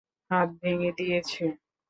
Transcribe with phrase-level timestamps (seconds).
[0.31, 1.43] হাত ভেঙ্গে দিয়েছে?